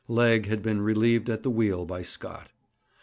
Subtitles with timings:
[0.07, 2.49] Legg had been relieved at the wheel by Scott.